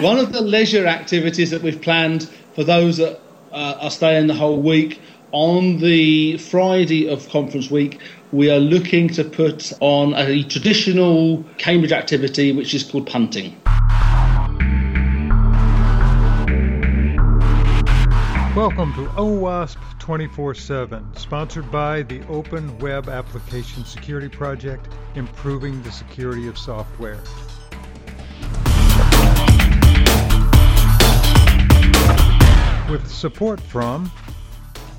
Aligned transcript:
one 0.00 0.16
of 0.16 0.32
the 0.32 0.40
leisure 0.40 0.86
activities 0.86 1.50
that 1.50 1.60
we've 1.60 1.82
planned 1.82 2.30
for 2.54 2.62
those 2.62 2.98
that 2.98 3.20
uh, 3.50 3.78
are 3.80 3.90
staying 3.90 4.28
the 4.28 4.34
whole 4.34 4.62
week 4.62 5.00
on 5.32 5.78
the 5.78 6.38
Friday 6.38 7.08
of 7.08 7.28
conference 7.30 7.68
week, 7.68 8.00
we 8.30 8.48
are 8.48 8.60
looking 8.60 9.08
to 9.08 9.24
put 9.24 9.72
on 9.80 10.14
a 10.14 10.44
traditional 10.44 11.44
Cambridge 11.58 11.90
activity 11.90 12.52
which 12.52 12.74
is 12.74 12.88
called 12.88 13.08
punting. 13.08 13.60
Welcome 18.54 18.94
to 18.94 19.08
OWASP 19.16 19.78
24 19.98 20.54
7, 20.54 21.16
sponsored 21.16 21.72
by 21.72 22.02
the 22.02 22.24
Open 22.28 22.78
Web 22.78 23.08
Application 23.08 23.84
Security 23.84 24.28
Project, 24.28 24.88
improving 25.16 25.82
the 25.82 25.90
security 25.90 26.46
of 26.46 26.56
software. 26.56 27.20
Support 33.18 33.60
from 33.60 34.12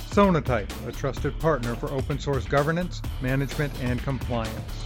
Sonatype, 0.10 0.70
a 0.86 0.92
trusted 0.92 1.40
partner 1.40 1.74
for 1.74 1.90
open 1.90 2.20
source 2.20 2.44
governance, 2.44 3.02
management, 3.22 3.72
and 3.82 4.04
compliance. 4.04 4.86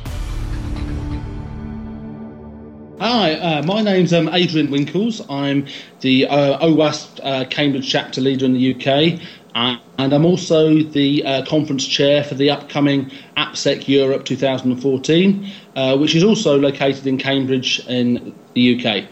Hi, 2.99 3.33
uh, 3.33 3.63
my 3.63 3.81
name's 3.81 4.13
um, 4.13 4.29
Adrian 4.31 4.67
Winckles. 4.67 5.25
I'm 5.31 5.65
the 6.01 6.27
uh, 6.27 6.59
OWASP 6.59 7.21
uh, 7.23 7.45
Cambridge 7.45 7.89
chapter 7.89 8.21
leader 8.21 8.45
in 8.45 8.53
the 8.53 8.75
UK, 8.75 9.19
uh, 9.55 9.77
and 9.97 10.13
I'm 10.13 10.25
also 10.25 10.84
the 10.84 11.25
uh, 11.25 11.45
conference 11.47 11.87
chair 11.87 12.23
for 12.23 12.35
the 12.35 12.51
upcoming 12.51 13.09
AppSec 13.35 13.87
Europe 13.87 14.25
2014, 14.25 15.51
uh, 15.75 15.97
which 15.97 16.13
is 16.13 16.23
also 16.23 16.59
located 16.59 17.07
in 17.07 17.17
Cambridge 17.17 17.79
in 17.87 18.35
the 18.53 18.77
UK. 18.77 19.05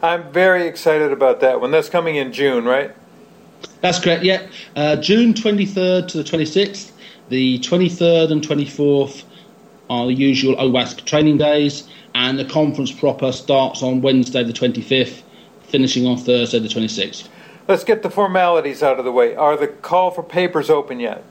I'm 0.00 0.30
very 0.30 0.68
excited 0.68 1.10
about 1.10 1.40
that 1.40 1.60
one. 1.60 1.72
That's 1.72 1.88
coming 1.88 2.14
in 2.14 2.32
June, 2.32 2.64
right? 2.64 2.94
That's 3.80 4.00
correct, 4.00 4.24
yeah. 4.24 4.46
Uh, 4.74 4.96
June 4.96 5.34
23rd 5.34 6.08
to 6.08 6.18
the 6.18 6.24
26th. 6.24 6.92
The 7.28 7.58
23rd 7.60 8.32
and 8.32 8.42
24th 8.42 9.24
are 9.90 10.06
the 10.06 10.14
usual 10.14 10.56
OWASP 10.56 11.04
training 11.04 11.38
days 11.38 11.88
and 12.14 12.38
the 12.38 12.44
conference 12.44 12.90
proper 12.90 13.32
starts 13.32 13.82
on 13.82 14.00
Wednesday 14.00 14.42
the 14.42 14.52
25th, 14.52 15.22
finishing 15.62 16.06
on 16.06 16.16
Thursday 16.16 16.58
the 16.58 16.68
26th. 16.68 17.28
Let's 17.68 17.84
get 17.84 18.02
the 18.02 18.10
formalities 18.10 18.82
out 18.82 18.98
of 18.98 19.04
the 19.04 19.12
way. 19.12 19.36
Are 19.36 19.56
the 19.56 19.68
call 19.68 20.10
for 20.10 20.22
papers 20.22 20.70
open 20.70 21.00
yet? 21.00 21.22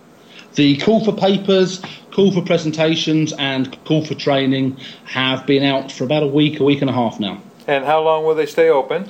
The 0.56 0.78
call 0.78 1.03
for 1.03 1.12
papers, 1.12 1.81
call 2.12 2.31
for 2.31 2.42
presentations, 2.42 3.34
and 3.34 3.78
call 3.86 4.06
for 4.06 4.16
training 4.16 4.78
have 5.06 5.45
been 5.45 5.64
out 5.64 5.92
for 5.92 6.03
about 6.03 6.23
a 6.23 6.28
week, 6.28 6.59
a 6.59 6.64
week 6.64 6.81
and 6.81 6.90
a 6.90 6.94
half 6.94 7.20
now. 7.20 7.42
And 7.68 7.86
how 7.86 8.02
long 8.02 8.23
will 8.23 8.36
they 8.36 8.45
stay 8.45 8.70
open? 8.70 9.09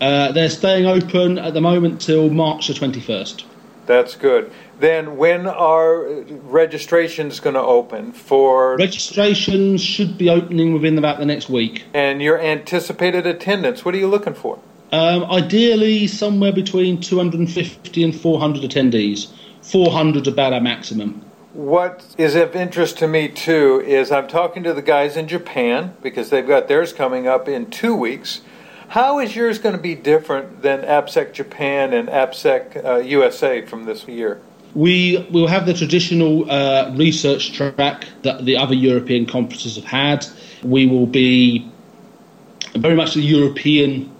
Uh, 0.00 0.32
they're 0.32 0.50
staying 0.50 0.86
open 0.86 1.38
at 1.38 1.54
the 1.54 1.60
moment 1.60 2.00
till 2.00 2.30
March 2.30 2.68
the 2.68 2.74
21st. 2.74 3.44
That's 3.86 4.14
good. 4.16 4.52
Then 4.78 5.16
when 5.16 5.46
are 5.46 6.04
registrations 6.28 7.40
going 7.40 7.54
to 7.54 7.62
open 7.62 8.12
for? 8.12 8.76
Registrations 8.76 9.80
should 9.80 10.18
be 10.18 10.28
opening 10.28 10.74
within 10.74 10.98
about 10.98 11.18
the 11.18 11.24
next 11.24 11.48
week. 11.48 11.84
And 11.94 12.20
your 12.20 12.38
anticipated 12.38 13.26
attendance, 13.26 13.84
what 13.84 13.94
are 13.94 13.98
you 13.98 14.08
looking 14.08 14.34
for? 14.34 14.58
Um, 14.92 15.24
ideally, 15.24 16.06
somewhere 16.06 16.52
between 16.52 17.00
250 17.00 18.04
and 18.04 18.14
400 18.14 18.70
attendees. 18.70 19.32
400 19.62 20.26
about 20.26 20.52
our 20.52 20.60
maximum. 20.60 21.22
What 21.52 22.14
is 22.16 22.34
of 22.36 22.54
interest 22.54 22.98
to 22.98 23.08
me 23.08 23.28
too 23.28 23.82
is 23.84 24.12
I'm 24.12 24.28
talking 24.28 24.62
to 24.62 24.72
the 24.72 24.82
guys 24.82 25.16
in 25.16 25.26
Japan 25.26 25.96
because 26.02 26.30
they've 26.30 26.46
got 26.46 26.68
theirs 26.68 26.92
coming 26.92 27.26
up 27.26 27.48
in 27.48 27.70
two 27.70 27.96
weeks. 27.96 28.42
How 28.88 29.18
is 29.18 29.36
yours 29.36 29.58
going 29.58 29.76
to 29.76 29.80
be 29.80 29.94
different 29.94 30.62
than 30.62 30.80
AppSec 30.80 31.34
Japan 31.34 31.92
and 31.92 32.08
AppSec 32.08 32.82
uh, 32.82 32.96
USA 32.96 33.60
from 33.60 33.84
this 33.84 34.08
year? 34.08 34.40
We 34.74 35.26
will 35.30 35.46
have 35.46 35.66
the 35.66 35.74
traditional 35.74 36.50
uh, 36.50 36.94
research 36.96 37.52
track 37.52 38.06
that 38.22 38.46
the 38.46 38.56
other 38.56 38.74
European 38.74 39.26
conferences 39.26 39.76
have 39.76 39.84
had. 39.84 40.26
We 40.62 40.86
will 40.86 41.06
be 41.06 41.70
very 42.76 42.94
much 42.94 43.12
the 43.12 43.20
European 43.20 44.10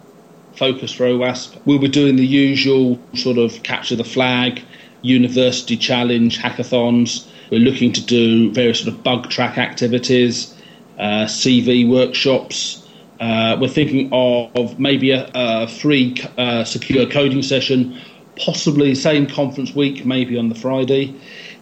focus 0.54 0.92
for 0.92 1.04
OWASP. 1.04 1.58
We'll 1.64 1.78
be 1.78 1.88
doing 1.88 2.16
the 2.16 2.26
usual 2.26 3.00
sort 3.14 3.38
of 3.38 3.62
capture 3.62 3.96
the 3.96 4.04
flag, 4.04 4.62
university 5.00 5.78
challenge, 5.78 6.38
hackathons. 6.38 7.26
We're 7.50 7.60
looking 7.60 7.92
to 7.92 8.04
do 8.04 8.52
various 8.52 8.80
sort 8.80 8.94
of 8.94 9.02
bug 9.02 9.30
track 9.30 9.56
activities, 9.56 10.54
uh, 10.98 11.24
CV 11.24 11.88
workshops, 11.88 12.86
uh, 13.20 13.56
we're 13.60 13.68
thinking 13.68 14.10
of, 14.12 14.78
maybe 14.78 15.10
a, 15.10 15.30
a 15.34 15.68
free 15.68 16.16
uh, 16.36 16.64
secure 16.64 17.06
coding 17.06 17.42
session, 17.42 17.98
possibly 18.36 18.94
same 18.94 19.26
conference 19.26 19.74
week, 19.74 20.06
maybe 20.06 20.38
on 20.38 20.48
the 20.48 20.54
Friday. 20.54 21.14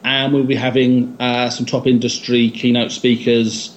And 0.05 0.33
we'll 0.33 0.45
be 0.45 0.55
having 0.55 1.17
uh, 1.21 1.51
some 1.51 1.67
top 1.67 1.87
industry 1.87 2.51
keynote 2.51 2.93
speakers, 2.93 3.77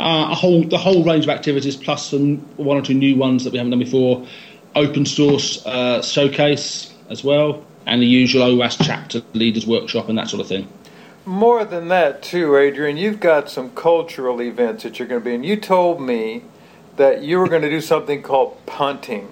uh, 0.00 0.28
a 0.30 0.34
whole 0.34 0.64
the 0.64 0.78
whole 0.78 1.04
range 1.04 1.24
of 1.24 1.30
activities, 1.30 1.76
plus 1.76 2.10
some 2.10 2.38
one 2.56 2.76
or 2.76 2.82
two 2.82 2.94
new 2.94 3.16
ones 3.16 3.44
that 3.44 3.52
we 3.52 3.58
haven't 3.58 3.70
done 3.70 3.78
before. 3.78 4.26
Open 4.74 5.04
source 5.04 5.64
uh, 5.66 6.02
showcase 6.02 6.92
as 7.08 7.22
well, 7.22 7.64
and 7.86 8.00
the 8.00 8.06
usual 8.06 8.42
OWASP 8.42 8.84
chapter 8.84 9.22
leaders 9.34 9.66
workshop 9.66 10.08
and 10.08 10.16
that 10.18 10.28
sort 10.28 10.40
of 10.40 10.48
thing. 10.48 10.66
More 11.26 11.64
than 11.64 11.88
that, 11.88 12.22
too, 12.22 12.56
Adrian, 12.56 12.96
you've 12.96 13.20
got 13.20 13.50
some 13.50 13.70
cultural 13.70 14.40
events 14.40 14.82
that 14.84 14.98
you're 14.98 15.06
going 15.06 15.20
to 15.20 15.24
be 15.24 15.34
in. 15.34 15.44
You 15.44 15.56
told 15.56 16.00
me 16.00 16.42
that 17.00 17.22
you 17.22 17.38
were 17.38 17.48
going 17.48 17.62
to 17.62 17.70
do 17.70 17.80
something 17.80 18.20
called 18.20 18.54
punting. 18.66 19.26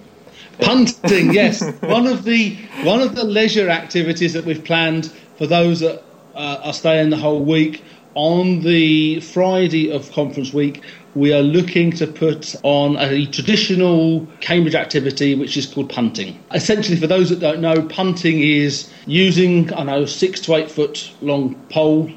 Punting, 0.59 1.33
yes, 1.41 1.61
one 1.81 2.07
of 2.07 2.23
the 2.23 2.57
one 2.83 2.99
of 2.99 3.15
the 3.15 3.23
leisure 3.23 3.69
activities 3.69 4.33
that 4.33 4.43
we've 4.43 4.63
planned 4.65 5.11
for 5.37 5.45
those 5.45 5.79
that 5.81 6.03
uh, 6.33 6.61
are 6.63 6.73
staying 6.73 7.11
the 7.11 7.17
whole 7.17 7.43
week. 7.43 7.83
On 8.15 8.61
the 8.61 9.19
Friday 9.21 9.91
of 9.91 10.11
conference 10.11 10.51
week, 10.51 10.81
we 11.13 11.31
are 11.31 11.43
looking 11.43 11.91
to 11.91 12.07
put 12.07 12.55
on 12.63 12.97
a 12.97 13.27
traditional 13.27 14.27
Cambridge 14.41 14.73
activity 14.73 15.35
which 15.35 15.55
is 15.55 15.67
called 15.67 15.91
punting. 15.91 16.43
Essentially, 16.51 16.97
for 16.97 17.05
those 17.05 17.29
that 17.29 17.39
don't 17.39 17.61
know, 17.61 17.83
punting 17.83 18.41
is 18.41 18.89
using, 19.05 19.71
I 19.75 19.83
know, 19.83 20.05
six 20.05 20.41
to 20.41 20.55
eight 20.55 20.71
foot 20.71 21.11
long 21.21 21.53
pole 21.69 22.09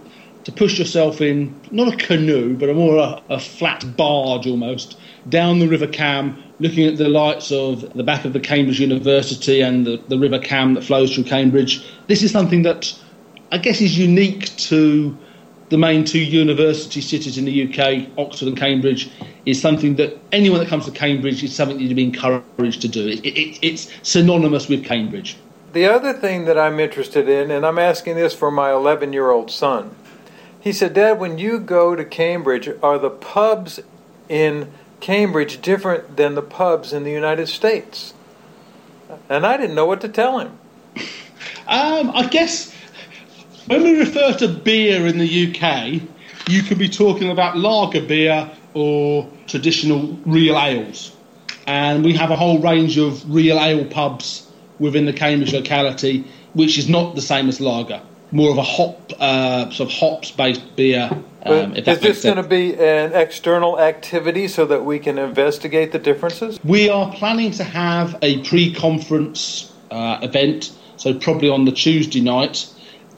to 0.44 0.53
push 0.53 0.78
yourself 0.78 1.20
in, 1.20 1.54
not 1.70 1.92
a 1.92 1.97
canoe, 1.97 2.56
but 2.56 2.69
a 2.69 2.75
more 2.75 2.98
a, 2.98 3.22
a 3.28 3.38
flat 3.38 3.97
barge 3.97 4.47
almost, 4.47 4.98
down 5.28 5.58
the 5.58 5.69
River 5.69 5.86
Cam, 5.86 6.42
looking 6.58 6.86
at 6.86 6.98
the 6.98 7.08
lights 7.08 7.53
of 7.53 7.92
the 7.94 8.03
back 8.03 8.25
of 8.25 8.32
the 8.32 8.41
Cambridge 8.41 8.80
University 8.80 9.60
and 9.60 9.86
the, 9.86 10.03
the 10.08 10.19
River 10.19 10.38
Cam 10.38 10.75
that 10.75 10.82
flows 10.84 11.14
through 11.14 11.25
Cambridge. 11.25 11.84
This 12.08 12.22
is 12.22 12.32
something 12.32 12.62
that 12.62 12.92
I 13.53 13.58
guess 13.58 13.80
is 13.80 13.98
unique 13.98 14.56
to 14.56 15.16
the 15.69 15.78
main 15.78 16.04
two 16.04 16.20
university 16.20 17.00
cities 17.00 17.38
in 17.38 17.47
the 17.47 17.64
UK, 17.66 18.09
Oxford 18.19 18.48
and 18.48 18.56
Cambridge, 18.56 19.10
is 19.47 19.60
something 19.60 19.97
that 19.97 20.19
anyone 20.30 20.59
that 20.59 20.69
comes 20.69 20.84
to 20.84 20.91
Cambridge 20.91 21.42
is 21.42 21.54
something 21.54 21.80
you'd 21.80 21.97
be 21.97 22.04
encouraged 22.04 22.82
to 22.82 22.88
do. 22.88 23.09
It, 23.09 23.24
it, 23.24 23.59
it's 23.62 23.91
synonymous 24.03 24.69
with 24.69 24.84
Cambridge. 24.84 25.36
The 25.72 25.86
other 25.86 26.12
thing 26.12 26.44
that 26.44 26.59
I'm 26.59 26.78
interested 26.78 27.28
in, 27.28 27.50
and 27.50 27.64
I'm 27.64 27.78
asking 27.78 28.16
this 28.16 28.34
for 28.34 28.50
my 28.50 28.70
11 28.70 29.14
year 29.14 29.30
old 29.30 29.50
son, 29.50 29.94
he 30.62 30.72
said, 30.72 30.94
Dad, 30.94 31.18
when 31.18 31.38
you 31.38 31.58
go 31.58 31.96
to 31.96 32.04
Cambridge, 32.04 32.68
are 32.84 32.96
the 32.96 33.10
pubs 33.10 33.80
in 34.28 34.72
Cambridge 35.00 35.60
different 35.60 36.16
than 36.16 36.36
the 36.36 36.42
pubs 36.42 36.92
in 36.92 37.02
the 37.02 37.10
United 37.10 37.48
States? 37.48 38.14
And 39.28 39.44
I 39.44 39.56
didn't 39.56 39.74
know 39.74 39.86
what 39.86 40.00
to 40.02 40.08
tell 40.08 40.38
him. 40.38 40.56
Um, 41.66 42.12
I 42.14 42.28
guess 42.30 42.72
when 43.66 43.82
we 43.82 43.98
refer 43.98 44.34
to 44.34 44.48
beer 44.48 45.04
in 45.06 45.18
the 45.18 45.48
UK, 45.48 46.00
you 46.48 46.62
could 46.62 46.78
be 46.78 46.88
talking 46.88 47.30
about 47.30 47.58
lager 47.58 48.00
beer 48.00 48.48
or 48.74 49.28
traditional 49.48 50.16
real 50.24 50.56
ales. 50.56 51.16
And 51.66 52.04
we 52.04 52.12
have 52.14 52.30
a 52.30 52.36
whole 52.36 52.60
range 52.60 52.98
of 52.98 53.28
real 53.32 53.58
ale 53.58 53.84
pubs 53.84 54.48
within 54.78 55.06
the 55.06 55.12
Cambridge 55.12 55.53
locality, 55.53 56.24
which 56.53 56.78
is 56.78 56.88
not 56.88 57.16
the 57.16 57.20
same 57.20 57.48
as 57.48 57.60
lager. 57.60 58.00
More 58.32 58.50
of 58.50 58.58
a 58.58 58.62
hop, 58.62 59.12
uh, 59.20 59.70
sort 59.70 59.90
of 59.90 59.96
hops 59.96 60.30
based 60.30 60.74
beer 60.74 61.22
um, 61.44 61.74
is 61.74 61.98
this 62.00 62.22
going 62.22 62.36
to 62.36 62.42
be 62.42 62.74
an 62.74 63.12
external 63.12 63.80
activity 63.80 64.46
so 64.46 64.64
that 64.66 64.84
we 64.84 64.98
can 64.98 65.18
investigate 65.18 65.90
the 65.92 65.98
differences? 65.98 66.60
We 66.62 66.88
are 66.88 67.12
planning 67.12 67.50
to 67.52 67.64
have 67.64 68.16
a 68.22 68.42
pre 68.44 68.72
conference 68.72 69.72
uh, 69.90 70.18
event, 70.22 70.72
so 70.96 71.14
probably 71.14 71.48
on 71.48 71.64
the 71.64 71.72
Tuesday 71.72 72.20
night. 72.20 72.68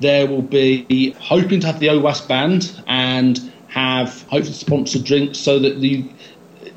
There 0.00 0.26
will 0.26 0.42
be 0.42 1.12
hoping 1.20 1.60
to 1.60 1.66
have 1.66 1.80
the 1.80 1.88
OWASP 1.88 2.28
band 2.28 2.82
and 2.86 3.52
have 3.68 4.22
hopefully 4.22 4.52
sponsored 4.52 5.04
drinks 5.04 5.38
so 5.38 5.58
that 5.58 5.80
the 5.80 6.04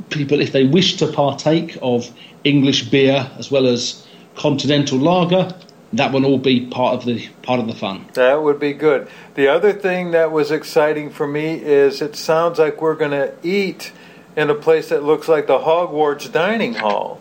people, 0.09 0.39
if 0.39 0.51
they 0.51 0.65
wish 0.65 0.97
to 0.97 1.07
partake 1.07 1.77
of 1.81 2.11
English 2.43 2.89
beer 2.89 3.29
as 3.37 3.49
well 3.49 3.65
as 3.65 4.05
continental 4.35 4.99
lager, 4.99 5.55
that 5.93 6.11
will 6.11 6.25
all 6.25 6.37
be 6.37 6.65
part 6.65 6.95
of 6.95 7.05
the 7.05 7.27
part 7.43 7.59
of 7.59 7.67
the 7.67 7.75
fun. 7.75 8.05
That 8.13 8.43
would 8.43 8.59
be 8.59 8.73
good. 8.73 9.07
The 9.35 9.47
other 9.47 9.73
thing 9.73 10.11
that 10.11 10.31
was 10.31 10.51
exciting 10.51 11.09
for 11.09 11.27
me 11.27 11.53
is 11.53 12.01
it 12.01 12.15
sounds 12.15 12.59
like 12.59 12.81
we're 12.81 12.95
going 12.95 13.11
to 13.11 13.33
eat 13.43 13.91
in 14.35 14.49
a 14.49 14.55
place 14.55 14.89
that 14.89 15.03
looks 15.03 15.27
like 15.27 15.47
the 15.47 15.59
Hogwarts 15.59 16.31
dining 16.31 16.75
hall. 16.75 17.19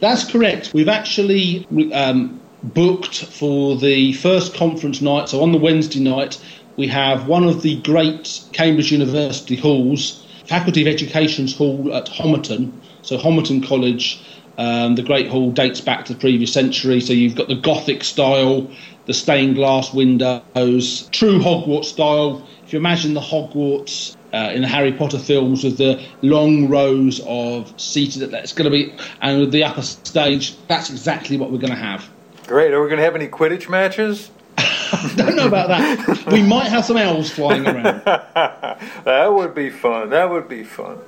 That's 0.00 0.30
correct. 0.30 0.72
We've 0.74 0.88
actually 0.88 1.66
um, 1.92 2.40
booked 2.62 3.24
for 3.24 3.76
the 3.76 4.12
first 4.14 4.54
conference 4.54 5.00
night. 5.00 5.28
So 5.28 5.42
on 5.42 5.52
the 5.52 5.58
Wednesday 5.58 6.00
night, 6.00 6.40
we 6.76 6.88
have 6.88 7.28
one 7.28 7.44
of 7.44 7.62
the 7.62 7.80
great 7.82 8.40
Cambridge 8.52 8.90
University 8.90 9.56
halls, 9.56 10.26
Faculty 10.46 10.82
of 10.82 10.88
Education's 10.88 11.56
hall 11.56 11.94
at 11.94 12.06
Homerton. 12.06 12.72
So 13.02 13.18
Homerton 13.18 13.66
College, 13.66 14.22
um, 14.58 14.94
the 14.94 15.02
Great 15.02 15.28
Hall 15.28 15.50
dates 15.50 15.80
back 15.80 16.04
to 16.06 16.14
the 16.14 16.18
previous 16.18 16.52
century. 16.52 17.00
So 17.00 17.12
you've 17.12 17.34
got 17.34 17.48
the 17.48 17.56
Gothic 17.56 18.04
style, 18.04 18.70
the 19.06 19.14
stained 19.14 19.56
glass 19.56 19.92
windows, 19.92 21.08
true 21.12 21.38
Hogwarts 21.38 21.86
style. 21.86 22.46
If 22.64 22.72
you 22.72 22.78
imagine 22.78 23.14
the 23.14 23.20
Hogwarts 23.20 24.16
uh, 24.32 24.52
in 24.52 24.62
the 24.62 24.68
Harry 24.68 24.92
Potter 24.92 25.18
films 25.18 25.64
with 25.64 25.78
the 25.78 26.04
long 26.22 26.68
rows 26.68 27.20
of 27.26 27.78
seated, 27.80 28.30
that's 28.30 28.52
going 28.52 28.64
to 28.64 28.70
be, 28.70 28.94
and 29.20 29.40
with 29.40 29.52
the 29.52 29.64
upper 29.64 29.82
stage, 29.82 30.56
that's 30.66 30.90
exactly 30.90 31.36
what 31.36 31.50
we're 31.50 31.58
going 31.58 31.72
to 31.72 31.78
have. 31.78 32.08
Great. 32.46 32.72
Are 32.72 32.82
we 32.82 32.88
going 32.88 32.98
to 32.98 33.04
have 33.04 33.16
any 33.16 33.28
Quidditch 33.28 33.68
matches? 33.68 34.30
Don't 35.16 35.34
know 35.36 35.48
about 35.48 35.68
that. 35.68 36.26
We 36.30 36.42
might 36.42 36.68
have 36.68 36.84
some 36.84 36.96
elves 36.96 37.30
flying 37.30 37.66
around. 37.66 38.02
that 38.04 39.32
would 39.32 39.54
be 39.54 39.70
fun. 39.70 40.10
That 40.10 40.30
would 40.30 40.48
be 40.48 40.62
fun. 40.62 40.98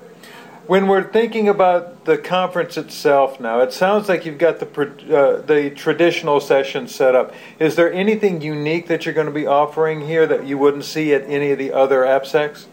When 0.66 0.88
we're 0.88 1.04
thinking 1.12 1.48
about 1.48 2.06
the 2.06 2.18
conference 2.18 2.76
itself 2.76 3.38
now, 3.38 3.60
it 3.60 3.72
sounds 3.72 4.08
like 4.08 4.26
you've 4.26 4.38
got 4.38 4.58
the 4.58 4.66
uh, 4.66 5.42
the 5.42 5.70
traditional 5.70 6.40
session 6.40 6.88
set 6.88 7.14
up. 7.14 7.32
Is 7.60 7.76
there 7.76 7.92
anything 7.92 8.40
unique 8.40 8.88
that 8.88 9.04
you're 9.04 9.14
going 9.14 9.28
to 9.28 9.32
be 9.32 9.46
offering 9.46 10.00
here 10.00 10.26
that 10.26 10.44
you 10.44 10.58
wouldn't 10.58 10.84
see 10.84 11.14
at 11.14 11.22
any 11.22 11.52
of 11.52 11.58
the 11.58 11.72
other 11.72 12.00
AppSecs? 12.00 12.66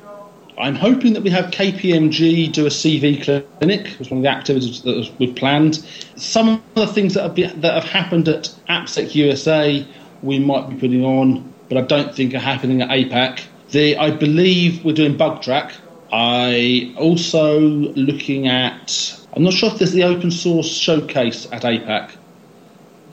I'm 0.57 0.75
hoping 0.75 1.13
that 1.13 1.22
we 1.22 1.30
have 1.31 1.51
KPMG 1.51 2.51
do 2.51 2.66
a 2.66 2.69
CV 2.69 3.24
clinic. 3.24 3.95
It's 4.00 4.10
one 4.10 4.19
of 4.19 4.24
the 4.24 4.30
activities 4.30 4.81
that 4.84 5.12
we've 5.19 5.36
planned. 5.36 5.86
Some 6.16 6.50
of 6.50 6.63
the 6.75 6.88
things 6.88 7.13
that 7.13 7.24
have, 7.24 7.36
been, 7.36 7.62
that 7.62 7.74
have 7.74 7.86
happened 7.92 8.28
at 8.28 8.54
AppSec 8.69 9.13
USA 9.16 9.86
we 10.24 10.40
might 10.40 10.69
be 10.69 10.75
putting 10.75 11.04
on, 11.04 11.54
but 11.69 11.78
I 11.78 11.81
don't 11.81 12.16
think 12.16 12.34
are 12.34 12.40
happening 12.40 12.81
at 12.81 12.90
APAC. 12.90 13.44
The, 13.69 13.98
I 13.98 14.12
believe 14.12 14.84
we're 14.84 14.94
doing 14.94 15.18
Bug 15.18 15.42
Track. 15.42 15.74
I 16.13 16.94
also 16.95 17.60
looking 17.60 18.48
at. 18.48 19.19
I'm 19.36 19.42
not 19.42 19.54
sure 19.54 19.71
if 19.71 19.80
there's 19.80 19.94
the 19.94 20.04
open 20.04 20.30
source 20.30 20.69
showcase 20.69 21.48
at 21.51 21.63
APAC. 21.63 22.12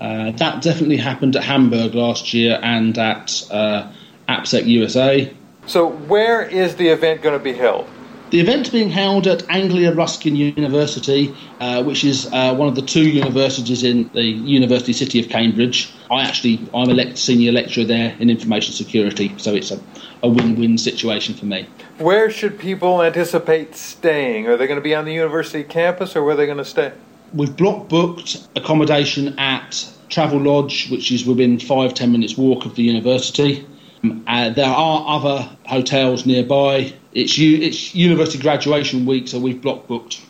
Uh, 0.03 0.33
that 0.33 0.61
definitely 0.63 0.99
happened 0.99 1.35
at 1.35 1.43
Hamburg 1.43 1.95
last 1.95 2.35
year 2.35 2.61
and 2.63 2.97
at 2.99 3.43
uh, 3.51 3.91
AppSec 4.29 4.67
USA. 4.67 5.33
So, 5.65 5.89
where 5.89 6.43
is 6.43 6.77
the 6.77 6.89
event 6.89 7.23
going 7.23 7.39
to 7.39 7.43
be 7.43 7.55
held? 7.55 7.89
The 8.31 8.39
event 8.39 8.71
being 8.71 8.91
held 8.91 9.27
at 9.27 9.43
Anglia 9.51 9.93
Ruskin 9.93 10.37
University, 10.37 11.35
uh, 11.59 11.83
which 11.83 12.05
is 12.05 12.27
uh, 12.33 12.55
one 12.55 12.69
of 12.69 12.77
the 12.77 12.83
two 12.83 13.09
universities 13.09 13.83
in 13.83 14.09
the 14.15 14.23
University 14.23 14.93
City 14.93 15.19
of 15.19 15.29
Cambridge. 15.29 15.93
I 16.13 16.23
actually 16.23 16.61
I'm 16.73 16.97
a 16.97 17.17
senior 17.17 17.51
lecturer 17.51 17.85
there 17.85 18.15
in 18.21 18.31
information 18.31 18.73
security, 18.73 19.35
so 19.37 19.53
it's 19.53 19.73
a, 19.73 19.81
a 20.23 20.29
win-win 20.29 20.79
situation 20.79 21.35
for 21.35 21.47
me. 21.47 21.67
Where 21.99 22.31
should 22.31 22.57
people 22.57 23.03
anticipate 23.03 23.75
staying? 23.75 24.47
Are 24.47 24.57
they 24.57 24.69
going 24.69 24.79
to 24.79 24.85
be 24.85 24.95
on 24.95 25.07
the 25.07 25.13
university 25.13 25.65
campus, 25.65 26.15
or 26.15 26.23
where 26.23 26.35
are 26.35 26.37
they 26.37 26.47
going 26.47 26.59
to 26.59 26.65
stay? 26.65 26.93
We've 27.35 27.57
block 27.57 27.89
booked 27.89 28.47
accommodation 28.55 29.37
at 29.41 29.73
Travelodge, 30.09 30.89
which 30.89 31.11
is 31.11 31.27
within 31.27 31.59
five 31.59 31.95
ten 31.95 32.13
minutes 32.13 32.37
walk 32.37 32.65
of 32.65 32.77
the 32.77 32.85
university. 32.85 33.67
Um, 34.05 34.23
uh, 34.29 34.51
there 34.51 34.71
are 34.71 35.19
other 35.19 35.51
hotels 35.67 36.27
nearby 36.27 36.95
it's 37.13 37.39
it's 37.39 37.95
university 37.95 38.39
graduation 38.39 39.07
week, 39.07 39.29
so 39.29 39.39
we've 39.39 39.61
block 39.61 39.87
booked 39.87 40.21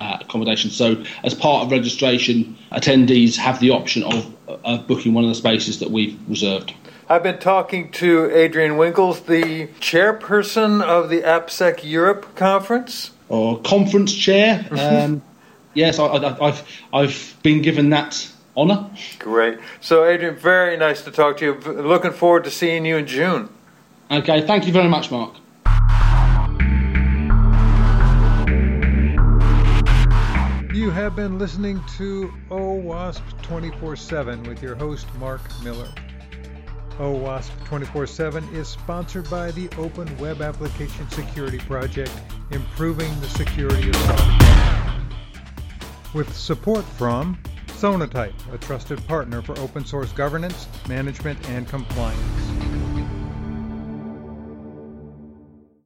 uh, 0.00 0.18
accommodation. 0.20 0.70
So 0.70 1.04
as 1.22 1.34
part 1.34 1.64
of 1.64 1.70
registration, 1.70 2.56
attendees 2.72 3.36
have 3.36 3.60
the 3.60 3.70
option 3.70 4.02
of, 4.02 4.34
of 4.64 4.86
booking 4.86 5.14
one 5.14 5.24
of 5.24 5.30
the 5.30 5.34
spaces 5.34 5.78
that 5.80 5.90
we've 5.90 6.18
reserved. 6.28 6.74
I've 7.08 7.24
been 7.24 7.38
talking 7.38 7.90
to 7.92 8.30
Adrian 8.30 8.72
Winckles, 8.72 9.26
the 9.26 9.66
chairperson 9.80 10.80
of 10.80 11.10
the 11.10 11.22
AppSec 11.22 11.82
Europe 11.82 12.36
conference. 12.36 13.10
Or 13.28 13.60
conference 13.60 14.14
chair. 14.14 14.66
Um, 14.78 15.22
yes, 15.74 15.98
I, 15.98 16.18
have 16.18 16.66
I've 16.92 17.36
been 17.42 17.62
given 17.62 17.90
that 17.90 18.28
honour. 18.56 18.90
Great. 19.18 19.58
So, 19.80 20.04
Adrian, 20.04 20.36
very 20.36 20.76
nice 20.76 21.02
to 21.02 21.10
talk 21.10 21.38
to 21.38 21.44
you. 21.44 21.54
Looking 21.54 22.12
forward 22.12 22.44
to 22.44 22.50
seeing 22.50 22.84
you 22.84 22.96
in 22.96 23.06
June. 23.06 23.48
Okay, 24.10 24.46
thank 24.46 24.66
you 24.66 24.72
very 24.72 24.88
much, 24.88 25.10
Mark. 25.10 25.34
You 30.90 30.96
have 30.96 31.14
been 31.14 31.38
listening 31.38 31.80
to 31.98 32.34
OWASP 32.50 33.22
24 33.42 33.94
7 33.94 34.42
with 34.42 34.60
your 34.60 34.74
host, 34.74 35.06
Mark 35.20 35.40
Miller. 35.62 35.86
OWASP 36.98 37.52
24 37.66 38.08
7 38.08 38.42
is 38.52 38.66
sponsored 38.66 39.30
by 39.30 39.52
the 39.52 39.68
Open 39.78 40.18
Web 40.18 40.42
Application 40.42 41.08
Security 41.10 41.58
Project, 41.58 42.10
improving 42.50 43.08
the 43.20 43.28
security 43.28 43.88
of 43.88 43.94
software. 43.94 45.00
With 46.12 46.36
support 46.36 46.84
from 46.84 47.38
Sonatype, 47.68 48.52
a 48.52 48.58
trusted 48.58 49.06
partner 49.06 49.42
for 49.42 49.56
open 49.60 49.84
source 49.84 50.10
governance, 50.10 50.66
management, 50.88 51.38
and 51.50 51.68
compliance. 51.68 52.49